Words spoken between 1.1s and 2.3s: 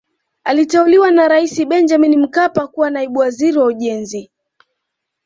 na raisi benjamin